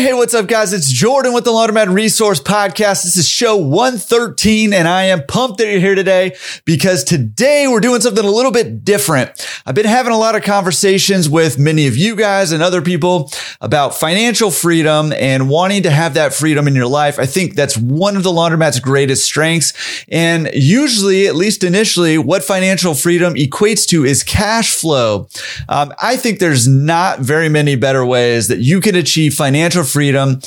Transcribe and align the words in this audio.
Hey, 0.00 0.14
what's 0.14 0.32
up, 0.32 0.46
guys? 0.46 0.72
It's 0.72 0.90
Jordan 0.90 1.34
with 1.34 1.44
the 1.44 1.50
Laundromat 1.50 1.92
Resource 1.92 2.40
Podcast. 2.40 3.02
This 3.02 3.18
is 3.18 3.28
show 3.28 3.58
113, 3.58 4.72
and 4.72 4.88
I 4.88 5.02
am 5.02 5.26
pumped 5.26 5.58
that 5.58 5.70
you're 5.70 5.78
here 5.78 5.94
today 5.94 6.34
because 6.64 7.04
today 7.04 7.68
we're 7.68 7.80
doing 7.80 8.00
something 8.00 8.24
a 8.24 8.30
little 8.30 8.50
bit 8.50 8.82
different. 8.82 9.46
I've 9.66 9.74
been 9.74 9.84
having 9.84 10.14
a 10.14 10.16
lot 10.16 10.36
of 10.36 10.42
conversations 10.42 11.28
with 11.28 11.58
many 11.58 11.86
of 11.86 11.98
you 11.98 12.16
guys 12.16 12.50
and 12.50 12.62
other 12.62 12.80
people 12.80 13.30
about 13.60 13.94
financial 13.94 14.50
freedom 14.50 15.12
and 15.12 15.50
wanting 15.50 15.82
to 15.82 15.90
have 15.90 16.14
that 16.14 16.32
freedom 16.32 16.66
in 16.66 16.74
your 16.74 16.86
life. 16.86 17.18
I 17.18 17.26
think 17.26 17.54
that's 17.54 17.76
one 17.76 18.16
of 18.16 18.22
the 18.22 18.30
Laundromat's 18.30 18.80
greatest 18.80 19.26
strengths. 19.26 19.74
And 20.08 20.48
usually, 20.54 21.26
at 21.26 21.36
least 21.36 21.62
initially, 21.62 22.16
what 22.16 22.42
financial 22.42 22.94
freedom 22.94 23.34
equates 23.34 23.86
to 23.88 24.06
is 24.06 24.24
cash 24.24 24.74
flow. 24.74 25.28
Um, 25.68 25.92
I 26.00 26.16
think 26.16 26.38
there's 26.38 26.66
not 26.66 27.20
very 27.20 27.50
many 27.50 27.76
better 27.76 28.02
ways 28.06 28.48
that 28.48 28.60
you 28.60 28.80
can 28.80 28.94
achieve 28.94 29.34
financial 29.34 29.84
freedom 29.90 30.40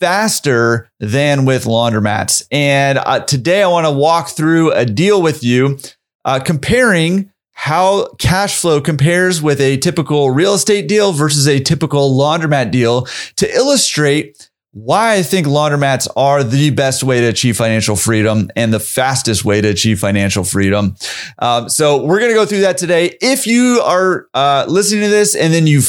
faster 0.00 0.90
than 0.98 1.44
with 1.44 1.64
laundromats. 1.64 2.46
And 2.50 2.98
uh, 2.98 3.20
today 3.20 3.62
I 3.62 3.68
want 3.68 3.86
to 3.86 3.92
walk 3.92 4.30
through 4.30 4.72
a 4.72 4.84
deal 4.84 5.20
with 5.20 5.44
you 5.44 5.78
uh, 6.24 6.40
comparing 6.40 7.30
how 7.52 8.06
cash 8.18 8.58
flow 8.58 8.80
compares 8.80 9.42
with 9.42 9.60
a 9.60 9.76
typical 9.76 10.30
real 10.30 10.54
estate 10.54 10.88
deal 10.88 11.12
versus 11.12 11.46
a 11.46 11.60
typical 11.60 12.16
laundromat 12.16 12.70
deal 12.70 13.06
to 13.36 13.54
illustrate 13.54 14.50
why 14.72 15.14
I 15.14 15.22
think 15.22 15.46
laundromats 15.46 16.06
are 16.16 16.44
the 16.44 16.70
best 16.70 17.02
way 17.02 17.20
to 17.20 17.26
achieve 17.26 17.56
financial 17.56 17.96
freedom 17.96 18.48
and 18.54 18.72
the 18.72 18.78
fastest 18.80 19.44
way 19.44 19.60
to 19.60 19.68
achieve 19.68 19.98
financial 19.98 20.44
freedom. 20.44 20.94
Um, 21.40 21.68
so 21.68 22.02
we're 22.02 22.20
going 22.20 22.30
to 22.30 22.36
go 22.36 22.46
through 22.46 22.60
that 22.60 22.78
today. 22.78 23.16
If 23.20 23.46
you 23.46 23.82
are 23.84 24.28
uh, 24.32 24.66
listening 24.68 25.02
to 25.02 25.08
this 25.08 25.34
and 25.34 25.52
then 25.52 25.66
you 25.66 25.80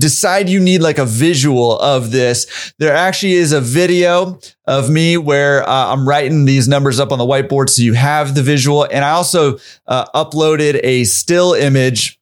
decide 0.00 0.48
you 0.48 0.60
need 0.60 0.80
like 0.80 0.98
a 0.98 1.04
visual 1.04 1.78
of 1.78 2.10
this, 2.10 2.72
there 2.78 2.94
actually 2.94 3.34
is 3.34 3.52
a 3.52 3.60
video 3.60 4.38
of 4.66 4.90
me 4.90 5.16
where 5.16 5.68
uh, 5.68 5.92
I'm 5.92 6.08
writing 6.08 6.44
these 6.44 6.68
numbers 6.68 7.00
up 7.00 7.12
on 7.12 7.18
the 7.18 7.24
whiteboard 7.24 7.68
so 7.68 7.82
you 7.82 7.94
have 7.94 8.34
the 8.34 8.42
visual. 8.42 8.84
And 8.84 9.04
I 9.04 9.10
also 9.10 9.58
uh, 9.86 10.06
uploaded 10.14 10.80
a 10.82 11.04
still 11.04 11.54
image 11.54 12.19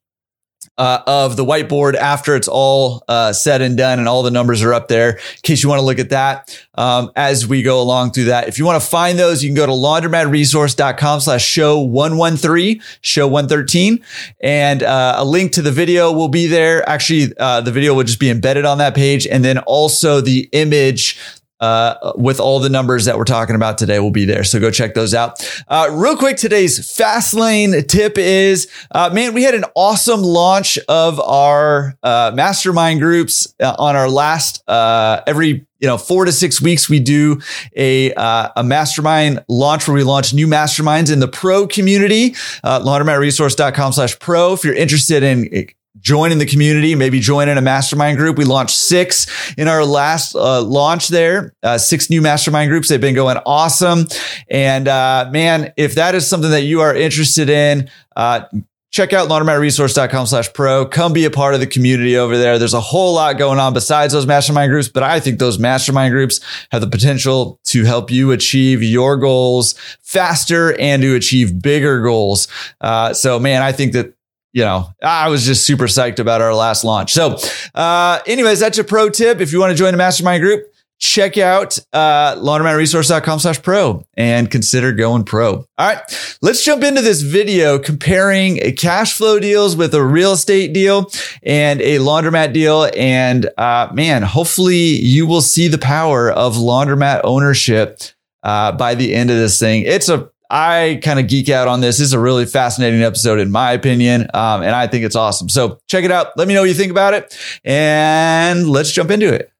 uh, 0.78 1.02
of 1.06 1.36
the 1.36 1.44
whiteboard 1.44 1.94
after 1.94 2.36
it's 2.36 2.48
all 2.48 3.04
uh, 3.08 3.32
said 3.32 3.60
and 3.60 3.76
done 3.76 3.98
and 3.98 4.08
all 4.08 4.22
the 4.22 4.30
numbers 4.30 4.62
are 4.62 4.72
up 4.72 4.88
there. 4.88 5.10
In 5.10 5.42
case 5.42 5.62
you 5.62 5.68
want 5.68 5.80
to 5.80 5.84
look 5.84 5.98
at 5.98 6.10
that 6.10 6.66
um, 6.74 7.10
as 7.16 7.46
we 7.46 7.62
go 7.62 7.82
along 7.82 8.12
through 8.12 8.24
that. 8.24 8.48
If 8.48 8.58
you 8.58 8.64
want 8.64 8.82
to 8.82 8.88
find 8.88 9.18
those 9.18 9.42
you 9.42 9.48
can 9.50 9.56
go 9.56 9.66
to 9.66 9.72
laundromatresource.com 9.72 11.20
slash 11.20 11.44
show 11.44 11.80
113 11.80 12.80
show 13.00 13.26
113 13.26 14.02
and 14.40 14.82
uh, 14.82 15.16
a 15.18 15.24
link 15.24 15.52
to 15.52 15.62
the 15.62 15.72
video 15.72 16.12
will 16.12 16.28
be 16.28 16.46
there. 16.46 16.88
Actually 16.88 17.32
uh, 17.38 17.60
the 17.60 17.72
video 17.72 17.94
will 17.94 18.04
just 18.04 18.20
be 18.20 18.30
embedded 18.30 18.64
on 18.64 18.78
that 18.78 18.94
page. 18.94 19.26
And 19.26 19.44
then 19.44 19.58
also 19.58 20.20
the 20.20 20.48
image 20.52 21.18
uh, 21.60 22.12
with 22.16 22.40
all 22.40 22.60
the 22.60 22.68
numbers 22.68 23.04
that 23.04 23.16
we're 23.16 23.24
talking 23.24 23.56
about 23.56 23.78
today 23.78 23.98
will 23.98 24.10
be 24.10 24.24
there. 24.24 24.44
So 24.44 24.60
go 24.60 24.70
check 24.70 24.94
those 24.94 25.14
out. 25.14 25.44
Uh, 25.68 25.88
real 25.92 26.16
quick, 26.16 26.36
today's 26.36 26.90
fast 26.90 27.34
lane 27.34 27.82
tip 27.84 28.18
is, 28.18 28.68
uh, 28.90 29.10
man, 29.12 29.34
we 29.34 29.42
had 29.42 29.54
an 29.54 29.64
awesome 29.74 30.22
launch 30.22 30.78
of 30.88 31.20
our 31.20 31.96
uh, 32.02 32.32
mastermind 32.34 33.00
groups 33.00 33.54
uh, 33.60 33.74
on 33.78 33.96
our 33.96 34.08
last 34.08 34.62
uh, 34.68 35.22
every 35.26 35.66
you 35.80 35.86
know 35.86 35.96
four 35.96 36.24
to 36.24 36.32
six 36.32 36.60
weeks 36.60 36.88
we 36.88 37.00
do 37.00 37.40
a 37.76 38.12
uh, 38.14 38.48
a 38.56 38.64
mastermind 38.64 39.44
launch 39.48 39.86
where 39.86 39.94
we 39.94 40.02
launch 40.02 40.34
new 40.34 40.46
masterminds 40.46 41.12
in 41.12 41.20
the 41.20 41.28
pro 41.28 41.66
community 41.66 42.34
uh, 42.64 42.80
laundromatresource.com 42.80 43.92
slash 43.92 44.18
pro 44.18 44.52
if 44.52 44.64
you're 44.64 44.74
interested 44.74 45.22
in 45.22 45.68
joining 46.00 46.38
the 46.38 46.46
community, 46.46 46.94
maybe 46.94 47.20
joining 47.20 47.56
a 47.56 47.62
mastermind 47.62 48.18
group. 48.18 48.38
We 48.38 48.44
launched 48.44 48.76
six 48.76 49.26
in 49.56 49.68
our 49.68 49.84
last 49.84 50.34
uh, 50.34 50.62
launch 50.62 51.08
there, 51.08 51.54
uh, 51.62 51.78
six 51.78 52.10
new 52.10 52.22
mastermind 52.22 52.70
groups. 52.70 52.88
They've 52.88 53.00
been 53.00 53.14
going 53.14 53.38
awesome. 53.46 54.06
And 54.50 54.88
uh, 54.88 55.28
man, 55.32 55.72
if 55.76 55.94
that 55.96 56.14
is 56.14 56.26
something 56.26 56.50
that 56.50 56.62
you 56.62 56.80
are 56.80 56.94
interested 56.94 57.48
in, 57.48 57.90
uh, 58.16 58.44
check 58.90 59.12
out 59.12 59.28
laundromatresource.com 59.28 60.26
slash 60.26 60.52
pro. 60.52 60.86
Come 60.86 61.12
be 61.12 61.24
a 61.24 61.30
part 61.30 61.54
of 61.54 61.60
the 61.60 61.66
community 61.66 62.16
over 62.16 62.38
there. 62.38 62.58
There's 62.58 62.74
a 62.74 62.80
whole 62.80 63.14
lot 63.14 63.38
going 63.38 63.58
on 63.58 63.74
besides 63.74 64.12
those 64.12 64.26
mastermind 64.26 64.70
groups, 64.70 64.88
but 64.88 65.02
I 65.02 65.20
think 65.20 65.38
those 65.38 65.58
mastermind 65.58 66.12
groups 66.12 66.40
have 66.72 66.80
the 66.80 66.88
potential 66.88 67.60
to 67.64 67.84
help 67.84 68.10
you 68.10 68.32
achieve 68.32 68.82
your 68.82 69.16
goals 69.16 69.74
faster 70.02 70.78
and 70.80 71.02
to 71.02 71.14
achieve 71.14 71.60
bigger 71.60 72.00
goals. 72.02 72.48
Uh, 72.80 73.12
so 73.12 73.38
man, 73.38 73.62
I 73.62 73.72
think 73.72 73.92
that 73.92 74.14
you 74.52 74.64
know, 74.64 74.88
I 75.02 75.28
was 75.28 75.44
just 75.44 75.66
super 75.66 75.84
psyched 75.84 76.18
about 76.18 76.40
our 76.40 76.54
last 76.54 76.84
launch. 76.84 77.12
So, 77.12 77.38
uh, 77.74 78.20
anyways, 78.26 78.60
that's 78.60 78.78
a 78.78 78.84
pro 78.84 79.10
tip. 79.10 79.40
If 79.40 79.52
you 79.52 79.60
want 79.60 79.70
to 79.72 79.76
join 79.76 79.94
a 79.94 79.96
mastermind 79.96 80.42
group, 80.42 80.64
check 80.98 81.38
out 81.38 81.78
uh, 81.92 82.34
laundromatresource.com 82.36 83.38
slash 83.38 83.62
pro 83.62 84.04
and 84.16 84.50
consider 84.50 84.92
going 84.92 85.24
pro. 85.24 85.52
All 85.52 85.66
right, 85.78 86.00
let's 86.42 86.64
jump 86.64 86.82
into 86.82 87.02
this 87.02 87.22
video 87.22 87.78
comparing 87.78 88.58
a 88.62 88.72
cash 88.72 89.16
flow 89.16 89.38
deals 89.38 89.76
with 89.76 89.94
a 89.94 90.04
real 90.04 90.32
estate 90.32 90.72
deal 90.72 91.10
and 91.42 91.80
a 91.80 91.98
laundromat 91.98 92.52
deal. 92.52 92.90
And 92.96 93.48
uh, 93.58 93.88
man, 93.92 94.22
hopefully 94.22 94.76
you 94.76 95.26
will 95.26 95.42
see 95.42 95.68
the 95.68 95.78
power 95.78 96.30
of 96.30 96.56
laundromat 96.56 97.20
ownership 97.24 98.00
uh, 98.42 98.72
by 98.72 98.94
the 98.94 99.14
end 99.14 99.30
of 99.30 99.36
this 99.36 99.58
thing. 99.58 99.82
It's 99.82 100.08
a 100.08 100.30
I 100.50 101.00
kind 101.02 101.20
of 101.20 101.28
geek 101.28 101.50
out 101.50 101.68
on 101.68 101.80
this. 101.80 101.98
This 101.98 102.06
is 102.06 102.12
a 102.14 102.18
really 102.18 102.46
fascinating 102.46 103.02
episode, 103.02 103.38
in 103.38 103.50
my 103.50 103.72
opinion, 103.72 104.22
um, 104.32 104.62
and 104.62 104.74
I 104.74 104.86
think 104.86 105.04
it's 105.04 105.16
awesome. 105.16 105.48
So 105.48 105.80
check 105.88 106.04
it 106.04 106.10
out. 106.10 106.36
Let 106.36 106.48
me 106.48 106.54
know 106.54 106.60
what 106.60 106.68
you 106.68 106.74
think 106.74 106.90
about 106.90 107.14
it, 107.14 107.36
and 107.64 108.68
let's 108.68 108.90
jump 108.90 109.10
into 109.10 109.32
it. 109.32 109.52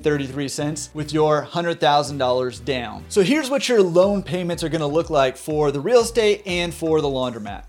$233,333.33 0.00 0.94
with 0.94 1.12
your 1.12 1.44
$100,000 1.44 2.64
down. 2.64 3.04
So 3.08 3.22
here's 3.22 3.50
what 3.50 3.68
your 3.68 3.82
loan 3.82 4.22
payments 4.22 4.62
are 4.62 4.68
gonna 4.68 4.86
look 4.86 5.10
like 5.10 5.36
for 5.36 5.70
the 5.70 5.80
real 5.80 6.00
estate 6.00 6.42
and 6.46 6.72
for 6.72 7.00
the 7.00 7.08
laundromat. 7.08 7.64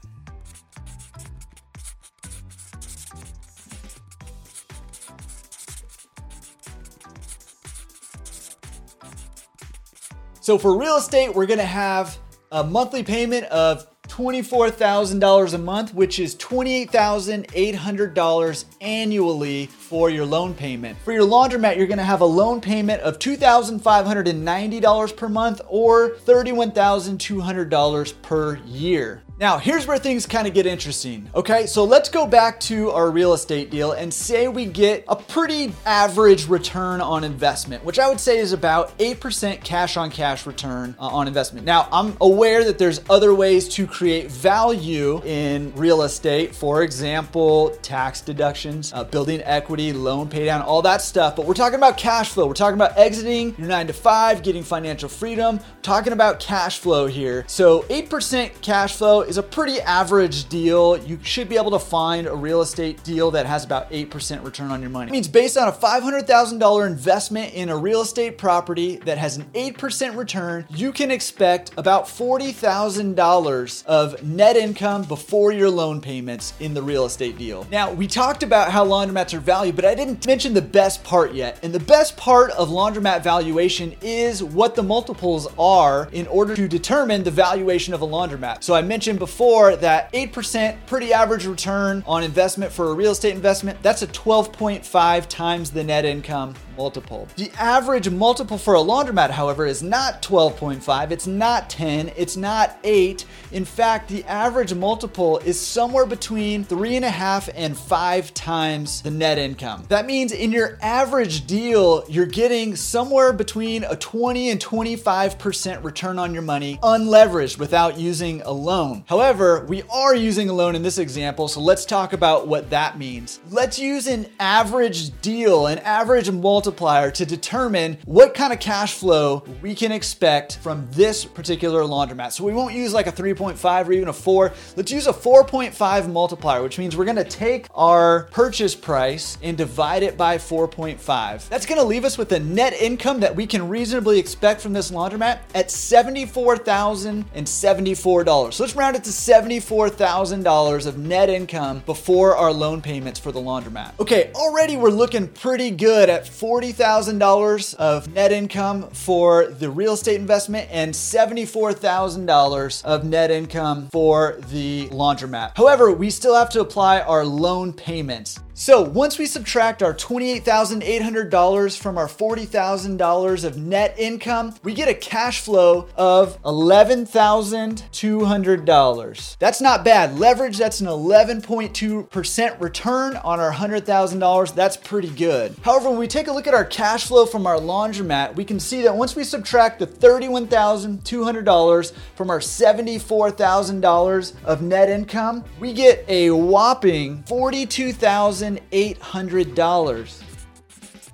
So 10.41 10.57
for 10.57 10.77
real 10.77 10.97
estate, 10.97 11.33
we're 11.33 11.45
gonna 11.45 11.63
have 11.63 12.17
a 12.51 12.65
monthly 12.65 13.01
payment 13.01 13.45
of 13.45 13.87
$24,000 14.09 15.53
a 15.53 15.57
month, 15.57 15.93
which 15.93 16.19
is 16.19 16.35
$28,800 16.35 18.65
annually 18.81 19.67
for 19.83 20.09
your 20.09 20.25
loan 20.25 20.53
payment. 20.53 20.97
For 21.03 21.11
your 21.11 21.27
laundromat, 21.27 21.77
you're 21.77 21.87
gonna 21.87 22.03
have 22.03 22.21
a 22.21 22.25
loan 22.25 22.61
payment 22.61 23.01
of 23.01 23.19
$2,590 23.19 25.15
per 25.15 25.29
month 25.29 25.61
or 25.67 26.11
$31,200 26.25 28.13
per 28.21 28.55
year. 28.65 29.23
Now, 29.39 29.57
here's 29.57 29.87
where 29.87 29.97
things 29.97 30.27
kind 30.27 30.47
of 30.47 30.53
get 30.53 30.67
interesting. 30.67 31.27
Okay, 31.33 31.65
so 31.65 31.83
let's 31.83 32.07
go 32.07 32.27
back 32.27 32.59
to 32.61 32.91
our 32.91 33.09
real 33.09 33.33
estate 33.33 33.71
deal 33.71 33.93
and 33.93 34.13
say 34.13 34.47
we 34.47 34.65
get 34.65 35.03
a 35.07 35.15
pretty 35.15 35.73
average 35.87 36.47
return 36.47 37.01
on 37.01 37.23
investment, 37.23 37.83
which 37.83 37.97
I 37.97 38.07
would 38.07 38.19
say 38.19 38.37
is 38.37 38.53
about 38.53 38.95
8% 38.99 39.63
cash 39.63 39.97
on 39.97 40.11
cash 40.11 40.45
return 40.45 40.95
uh, 40.99 41.07
on 41.07 41.27
investment. 41.27 41.65
Now, 41.65 41.89
I'm 41.91 42.15
aware 42.21 42.63
that 42.63 42.77
there's 42.77 43.01
other 43.09 43.33
ways 43.33 43.67
to 43.69 43.87
create 43.87 44.29
value 44.29 45.19
in 45.25 45.73
real 45.75 46.03
estate, 46.03 46.53
for 46.53 46.83
example, 46.83 47.71
tax 47.81 48.21
deductions, 48.21 48.93
uh, 48.93 49.03
building 49.03 49.41
equity, 49.45 49.72
loan 49.77 50.29
paydown, 50.29 50.63
all 50.63 50.81
that 50.83 51.01
stuff, 51.01 51.35
but 51.35 51.45
we're 51.45 51.53
talking 51.53 51.77
about 51.77 51.97
cash 51.97 52.29
flow. 52.29 52.45
We're 52.45 52.53
talking 52.53 52.75
about 52.75 52.97
exiting 52.97 53.55
your 53.57 53.67
nine 53.67 53.87
to 53.87 53.93
five, 53.93 54.43
getting 54.43 54.63
financial 54.63 55.09
freedom, 55.09 55.59
talking 55.81 56.13
about 56.13 56.39
cash 56.39 56.79
flow 56.79 57.07
here. 57.07 57.43
So, 57.47 57.81
8% 57.83 58.61
cash 58.61 58.95
flow 58.95 59.21
is 59.21 59.37
a 59.37 59.43
pretty 59.43 59.81
average 59.81 60.47
deal. 60.49 60.97
You 60.97 61.19
should 61.23 61.49
be 61.49 61.57
able 61.57 61.71
to 61.71 61.79
find 61.79 62.27
a 62.27 62.35
real 62.35 62.61
estate 62.61 63.03
deal 63.03 63.31
that 63.31 63.45
has 63.45 63.65
about 63.65 63.89
8% 63.91 64.43
return 64.43 64.69
on 64.69 64.81
your 64.81 64.91
money. 64.91 65.09
It 65.09 65.13
means 65.13 65.27
based 65.27 65.57
on 65.57 65.67
a 65.67 65.71
$500,000 65.71 66.87
investment 66.87 67.53
in 67.53 67.69
a 67.69 67.77
real 67.77 68.01
estate 68.01 68.37
property 68.37 68.97
that 68.97 69.17
has 69.17 69.37
an 69.37 69.45
8% 69.53 70.15
return, 70.15 70.65
you 70.69 70.91
can 70.91 71.09
expect 71.09 71.71
about 71.77 72.05
$40,000 72.05 73.85
of 73.85 74.23
net 74.23 74.55
income 74.55 75.03
before 75.03 75.51
your 75.51 75.69
loan 75.69 76.01
payments 76.01 76.53
in 76.59 76.73
the 76.73 76.81
real 76.81 77.05
estate 77.05 77.37
deal. 77.37 77.65
Now, 77.71 77.91
we 77.91 78.07
talked 78.07 78.43
about 78.43 78.71
how 78.71 78.85
laundromats 78.85 79.33
are 79.33 79.39
valued, 79.63 79.75
but 79.77 79.85
I 79.85 79.95
didn't 79.95 80.27
mention 80.27 80.53
the 80.53 80.61
best 80.61 81.05
part 81.05 81.33
yet. 81.33 81.57
And 81.63 81.73
the 81.73 81.79
best 81.79 82.17
part 82.17 82.51
of 82.51 82.67
laundromat 82.67 83.23
valuation 83.23 83.95
is 84.01 84.43
what 84.43 84.75
the 84.75 84.83
multiples 84.83 85.47
are 85.57 86.09
in 86.11 86.27
order 86.27 86.53
to 86.53 86.67
determine 86.67 87.23
the 87.23 87.31
valuation 87.31 87.93
of 87.93 88.01
a 88.01 88.05
laundromat. 88.05 88.61
So 88.61 88.75
I 88.75 88.81
mentioned 88.81 89.19
before 89.19 89.77
that 89.77 90.11
8% 90.11 90.77
pretty 90.85 91.13
average 91.13 91.45
return 91.45 92.03
on 92.05 92.23
investment 92.23 92.73
for 92.73 92.89
a 92.89 92.93
real 92.93 93.11
estate 93.13 93.35
investment, 93.35 93.81
that's 93.81 94.01
a 94.01 94.07
12.5 94.07 95.27
times 95.29 95.71
the 95.71 95.83
net 95.83 96.03
income 96.03 96.55
multiple. 96.77 97.27
The 97.35 97.51
average 97.57 98.09
multiple 98.09 98.57
for 98.57 98.75
a 98.75 98.79
laundromat, 98.79 99.29
however, 99.29 99.65
is 99.65 99.83
not 99.83 100.21
12.5, 100.23 101.11
it's 101.11 101.27
not 101.27 101.69
10, 101.69 102.11
it's 102.17 102.35
not 102.35 102.77
8. 102.83 103.25
In 103.51 103.63
fact, 103.63 104.09
the 104.09 104.23
average 104.25 104.73
multiple 104.73 105.37
is 105.39 105.59
somewhere 105.59 106.05
between 106.05 106.65
3.5 106.65 107.49
and 107.55 107.77
5 107.77 108.33
times 108.33 109.01
the 109.03 109.11
net 109.11 109.37
income. 109.37 109.52
That 109.87 110.05
means 110.05 110.31
in 110.31 110.51
your 110.51 110.77
average 110.81 111.47
deal, 111.47 112.03
you're 112.09 112.25
getting 112.25 112.75
somewhere 112.75 113.31
between 113.31 113.85
a 113.85 113.95
20 113.95 114.49
and 114.49 114.59
25% 114.59 115.83
return 115.83 116.19
on 116.19 116.33
your 116.33 116.41
money 116.43 116.77
unleveraged 116.83 117.57
without 117.57 117.97
using 117.97 118.41
a 118.41 118.51
loan. 118.51 119.05
However, 119.07 119.65
we 119.65 119.83
are 119.83 120.13
using 120.13 120.49
a 120.49 120.53
loan 120.53 120.75
in 120.75 120.83
this 120.83 120.97
example, 120.97 121.47
so 121.47 121.61
let's 121.61 121.85
talk 121.85 122.11
about 122.11 122.47
what 122.47 122.69
that 122.69 122.97
means. 122.97 123.39
Let's 123.49 123.79
use 123.79 124.07
an 124.07 124.27
average 124.39 125.19
deal, 125.21 125.67
an 125.67 125.79
average 125.79 126.29
multiplier 126.29 127.09
to 127.11 127.25
determine 127.25 127.97
what 128.05 128.33
kind 128.33 128.51
of 128.51 128.59
cash 128.59 128.95
flow 128.95 129.45
we 129.61 129.75
can 129.75 129.93
expect 129.93 130.57
from 130.57 130.87
this 130.91 131.23
particular 131.23 131.83
laundromat. 131.83 132.33
So 132.33 132.43
we 132.43 132.53
won't 132.53 132.73
use 132.73 132.93
like 132.93 133.07
a 133.07 133.11
3.5 133.11 133.87
or 133.87 133.91
even 133.93 134.09
a 134.09 134.13
4. 134.13 134.51
Let's 134.75 134.91
use 134.91 135.07
a 135.07 135.13
4.5 135.13 136.11
multiplier, 136.11 136.61
which 136.61 136.77
means 136.77 136.97
we're 136.97 137.13
to 137.13 137.23
take 137.23 137.67
our 137.73 138.23
purchase 138.31 138.75
price 138.75 139.37
and 139.43 139.57
divide 139.57 140.01
it 140.01 140.17
by 140.17 140.37
4.5. 140.37 141.49
That's 141.49 141.67
to 141.83 141.83
leave 141.83 142.05
us 142.05 142.17
with 142.17 142.31
a 142.31 142.39
net 142.39 142.71
income 142.73 143.19
that 143.19 143.35
we 143.35 143.45
can 143.45 143.67
reasonably 143.67 144.17
expect 144.19 144.61
from 144.61 144.71
this 144.73 144.91
laundromat 144.91 145.39
at 145.53 145.67
$74,074. 145.67 148.53
So 148.53 148.63
let's 148.63 148.75
round 148.75 148.95
it 148.95 149.03
to 149.03 149.09
$74,000 149.09 150.87
of 150.87 150.97
net 150.97 151.29
income 151.29 151.83
before 151.85 152.35
our 152.35 152.51
loan 152.53 152.81
payments 152.81 153.19
for 153.19 153.31
the 153.31 153.41
laundromat. 153.41 153.91
Okay, 153.99 154.31
already 154.33 154.77
we're 154.77 154.89
looking 154.89 155.27
pretty 155.27 155.69
good 155.71 156.09
at 156.09 156.25
$40,000 156.25 157.75
of 157.75 158.13
net 158.13 158.31
income 158.31 158.89
for 158.91 159.47
the 159.47 159.69
real 159.69 159.93
estate 159.93 160.19
investment 160.19 160.67
and 160.71 160.93
$74,000 160.93 162.85
of 162.85 163.03
net 163.03 163.31
income 163.31 163.89
for 163.91 164.37
the 164.49 164.87
laundromat. 164.89 165.57
However, 165.57 165.91
we 165.91 166.09
still 166.09 166.35
have 166.35 166.49
to 166.51 166.61
apply 166.61 167.01
our 167.01 167.25
loan 167.25 167.73
payments. 167.73 168.39
So 168.55 168.83
once 168.83 169.17
we 169.17 169.25
subtract 169.25 169.81
our 169.81 169.95
$28,800 169.95 171.75
from 171.75 171.97
our 171.97 172.07
$40,000 172.07 173.43
of 173.43 173.57
net 173.57 173.95
income, 173.97 174.53
we 174.61 174.75
get 174.75 174.87
a 174.87 174.93
cash 174.93 175.41
flow 175.41 175.87
of 175.97 176.39
$11,200. 176.43 179.37
That's 179.39 179.59
not 179.59 179.83
bad. 179.83 180.19
Leverage, 180.19 180.59
that's 180.59 180.81
an 180.81 180.87
11.2% 180.87 182.61
return 182.61 183.15
on 183.17 183.39
our 183.39 183.53
$100,000. 183.53 184.53
That's 184.53 184.77
pretty 184.77 185.09
good. 185.09 185.55
However, 185.63 185.89
when 185.89 185.97
we 185.97 186.07
take 186.07 186.27
a 186.27 186.31
look 186.31 186.45
at 186.45 186.53
our 186.53 186.63
cash 186.63 187.07
flow 187.07 187.25
from 187.25 187.47
our 187.47 187.57
laundromat, 187.57 188.35
we 188.35 188.45
can 188.45 188.59
see 188.59 188.83
that 188.83 188.95
once 188.95 189.15
we 189.15 189.23
subtract 189.23 189.79
the 189.79 189.87
$31,200 189.87 191.93
from 192.15 192.29
our 192.29 192.39
$74,000 192.39 194.33
of 194.45 194.61
net 194.61 194.91
income, 194.91 195.43
we 195.59 195.73
get 195.73 196.05
a 196.07 196.29
whopping 196.29 197.23
42,000 197.23 198.42
$1,800. 198.43 200.32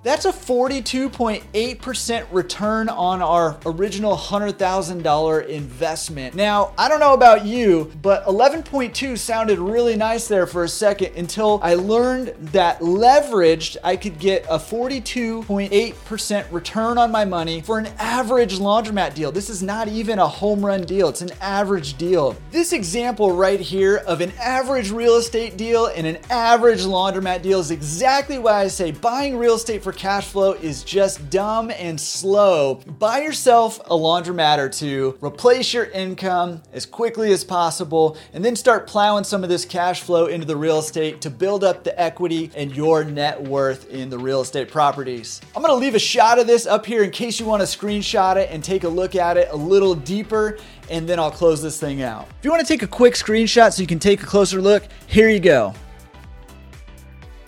That's 0.01 0.24
a 0.24 0.32
42.8% 0.32 2.25
return 2.32 2.88
on 2.88 3.22
our 3.22 3.60
original 3.65 4.15
$100,000 4.15 5.48
investment. 5.48 6.36
Now, 6.36 6.74
I 6.77 6.88
don't 6.88 7.01
know 7.01 7.13
about 7.13 7.44
you, 7.44 7.91
but 8.01 8.24
11.2 8.25 9.18
sounded 9.18 9.60
really 9.60 9.98
nice 9.98 10.29
there 10.29 10.48
for 10.48 10.63
a 10.63 10.70
second 10.70 11.18
until 11.18 11.60
I 11.62 11.74
learned 11.74 12.34
that 12.53 12.79
leveraged, 12.79 13.75
I 13.84 13.98
could 13.98 14.20
get 14.20 14.46
a 14.46 14.58
42.8% 14.58 16.50
return 16.50 16.98
on 16.98 17.12
my 17.12 17.25
money 17.25 17.60
for 17.60 17.77
an 17.77 17.88
average 17.98 18.58
laundromat 18.58 19.15
deal. 19.15 19.34
This 19.34 19.50
is 19.50 19.62
not 19.62 19.89
even 19.89 20.18
a 20.20 20.27
home 20.27 20.65
run 20.65 20.84
deal, 20.84 21.10
it's 21.10 21.22
an 21.22 21.32
average 21.41 21.98
deal. 21.98 22.38
This 22.51 22.72
example 22.72 23.34
right 23.34 23.60
here 23.60 23.98
of 24.08 24.22
an 24.22 24.32
average 24.39 24.91
real 24.91 25.18
estate 25.18 25.58
deal 25.58 25.88
and 25.88 26.08
an 26.08 26.20
average 26.29 26.84
laundromat 26.84 27.41
deal 27.41 27.60
is 27.60 27.72
exactly 27.72 28.39
why 28.39 28.62
I 28.62 28.70
say 28.70 28.91
buying 28.91 29.38
real 29.38 29.56
estate 29.56 29.84
for 29.84 29.88
for 29.89 29.98
cash 29.98 30.27
flow 30.27 30.53
is 30.53 30.84
just 30.84 31.31
dumb 31.31 31.72
and 31.72 32.00
slow. 32.00 32.75
Buy 33.00 33.22
yourself 33.22 33.79
a 33.86 33.96
laundromat 33.98 34.60
or 34.60 34.69
two, 34.69 35.17
replace 35.19 35.74
your 35.74 35.86
income 35.86 36.62
as 36.72 36.86
quickly 36.86 37.34
as 37.34 37.43
possible, 37.43 38.15
and 38.31 38.46
then 38.46 38.55
start 38.55 38.86
plowing 38.86 39.24
some 39.24 39.41
of 39.41 39.50
this 39.50 39.65
cash 39.65 40.01
flow 40.01 40.27
into 40.27 40.46
the 40.46 40.55
real 40.55 40.77
estate 40.77 41.22
to 41.22 41.31
build 41.31 41.63
up 41.63 41.84
the 41.84 42.00
equity 42.00 42.51
and 42.55 42.75
your 42.75 43.03
net 43.03 43.41
worth 43.41 43.89
in 43.89 44.12
the 44.12 44.19
real 44.19 44.41
estate 44.41 44.69
properties. 44.69 45.41
I'm 45.55 45.63
gonna 45.63 45.74
leave 45.74 45.96
a 45.96 46.00
shot 46.00 46.38
of 46.38 46.46
this 46.46 46.67
up 46.67 46.86
here 46.86 47.03
in 47.03 47.10
case 47.10 47.39
you 47.39 47.48
wanna 47.48 47.63
screenshot 47.63 48.36
it 48.36 48.51
and 48.51 48.63
take 48.63 48.84
a 48.84 48.89
look 48.89 49.15
at 49.15 49.38
it 49.38 49.48
a 49.50 49.58
little 49.58 49.96
deeper 49.96 50.60
and 50.91 51.10
then 51.10 51.17
I'll 51.17 51.31
close 51.31 51.63
this 51.63 51.79
thing 51.79 52.03
out. 52.03 52.27
If 52.38 52.46
you 52.46 52.51
want 52.51 52.62
to 52.62 52.67
take 52.72 52.84
a 52.84 52.88
quick 52.88 53.15
screenshot 53.15 53.74
so 53.74 53.81
you 53.81 53.88
can 53.88 54.00
take 54.00 54.22
a 54.22 54.25
closer 54.27 54.62
look, 54.62 54.84
here 55.08 55.29
you 55.29 55.39
go. 55.39 55.74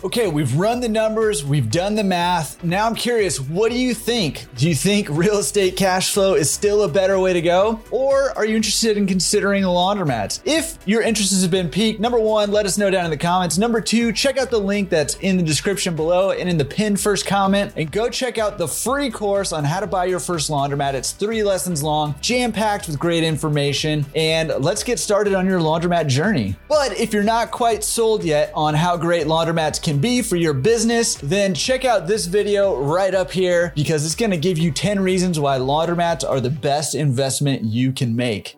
Okay, 0.04 0.28
we've 0.28 0.56
run 0.56 0.80
the 0.80 0.90
numbers, 0.90 1.46
we've 1.46 1.70
done 1.70 1.94
the 1.94 2.04
math. 2.04 2.64
Now 2.64 2.88
I'm 2.88 2.96
curious, 2.96 3.40
what 3.40 3.72
do 3.72 3.78
you 3.78 3.94
think? 3.94 4.48
Do 4.56 4.68
you 4.68 4.74
think 4.74 5.08
real 5.12 5.38
estate 5.38 5.78
cash 5.78 6.12
flow 6.12 6.34
is 6.34 6.50
still 6.50 6.82
a 6.82 6.88
better 6.88 7.20
way 7.20 7.34
to 7.34 7.42
go? 7.42 7.80
Or 7.92 8.36
are 8.36 8.44
you 8.44 8.56
interested 8.56 8.98
in 8.98 9.06
considering 9.06 9.64
a 9.64 9.68
laundromat? 9.68 10.42
If 10.44 10.80
your 10.88 11.04
interest 11.04 11.32
has 11.34 11.48
been 11.48 11.70
piqued, 11.70 12.00
number 12.00 12.20
one, 12.20 12.52
let 12.52 12.66
us 12.66 12.80
know 12.80 12.90
down 12.90 13.06
in 13.06 13.12
the 13.12 13.18
comments. 13.18 13.60
Number 13.60 13.80
two, 13.80 14.12
check 14.12 14.40
out 14.40 14.50
the 14.50 14.58
link 14.58 14.90
that's 14.90 15.18
in 15.18 15.38
the 15.38 15.44
description 15.44 15.96
below 15.96 16.32
and 16.32 16.50
in 16.50 16.58
the 16.58 16.66
pinned 16.66 17.00
first 17.00 17.28
comment, 17.28 17.74
and 17.76 17.92
go 17.92 18.10
check 18.10 18.40
out 18.40 18.58
the 18.58 18.68
free 18.68 19.12
course 19.12 19.54
on 19.54 19.64
how 19.64 19.80
to 19.80 19.88
buy 19.88 20.06
your 20.06 20.20
first 20.20 20.50
laundromat. 20.50 20.96
It's 20.96 21.12
three 21.12 21.44
lessons 21.44 21.84
long, 21.84 22.16
jam 22.22 22.52
packed 22.52 22.88
with 22.88 22.98
great 22.98 23.24
information, 23.24 24.04
and 24.16 24.52
let's 24.58 24.84
get 24.84 24.98
started 24.98 25.36
on 25.36 25.46
your 25.46 25.60
laundromat 25.60 26.08
journey. 26.08 26.56
But 26.68 26.98
if 27.00 27.14
you're 27.14 27.22
not 27.22 27.52
quite 27.52 27.84
sold 27.84 28.24
yet 28.24 28.52
on 28.56 28.74
how 28.74 28.98
great 28.98 29.28
laundromats 29.28 29.80
can 29.80 29.91
can 29.92 30.00
be 30.00 30.22
for 30.22 30.38
your 30.38 30.54
business, 30.54 31.16
then 31.16 31.54
check 31.54 31.84
out 31.84 32.08
this 32.08 32.26
video 32.26 32.78
right 32.78 33.14
up 33.14 33.30
here 33.30 33.74
because 33.76 34.06
it's 34.06 34.16
going 34.16 34.32
to 34.32 34.38
give 34.38 34.58
you 34.58 34.72
10 34.72 35.02
reasons 35.02 35.38
why 35.38 35.58
laundromats 35.60 36.24
are 36.28 36.40
the 36.40 36.50
best 36.50 36.96
investment 36.96 37.62
you 37.66 37.92
can 37.92 38.16
make. 38.16 38.56